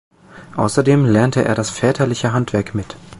Außerdem 0.55 1.05
lernte 1.05 1.45
er 1.45 1.53
das 1.53 1.69
väterliche 1.69 2.33
Handwerk 2.33 2.73
mit. 2.73 2.95